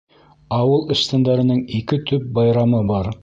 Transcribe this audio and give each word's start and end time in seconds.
Ауыл 0.55 0.87
эшсәндәренең 0.95 1.61
ике 1.81 2.01
төп 2.13 2.27
байрамы 2.39 2.83
бар. 2.95 3.15